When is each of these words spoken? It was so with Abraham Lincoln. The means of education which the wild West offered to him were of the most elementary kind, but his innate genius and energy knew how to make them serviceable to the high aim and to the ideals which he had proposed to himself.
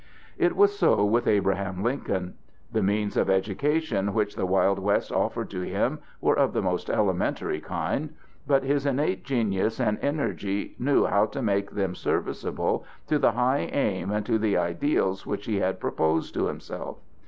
It 0.39 0.55
was 0.55 0.75
so 0.75 1.05
with 1.05 1.27
Abraham 1.27 1.83
Lincoln. 1.83 2.33
The 2.71 2.81
means 2.81 3.15
of 3.15 3.29
education 3.29 4.15
which 4.15 4.35
the 4.35 4.47
wild 4.47 4.79
West 4.79 5.11
offered 5.11 5.51
to 5.51 5.61
him 5.61 5.99
were 6.19 6.33
of 6.35 6.53
the 6.53 6.61
most 6.63 6.89
elementary 6.89 7.59
kind, 7.61 8.15
but 8.47 8.63
his 8.63 8.87
innate 8.87 9.23
genius 9.23 9.79
and 9.79 9.99
energy 10.01 10.73
knew 10.79 11.05
how 11.05 11.27
to 11.27 11.43
make 11.43 11.69
them 11.69 11.93
serviceable 11.93 12.83
to 13.05 13.19
the 13.19 13.33
high 13.33 13.69
aim 13.71 14.09
and 14.11 14.25
to 14.25 14.39
the 14.39 14.57
ideals 14.57 15.27
which 15.27 15.45
he 15.45 15.57
had 15.59 15.79
proposed 15.79 16.33
to 16.33 16.47
himself. 16.47 16.97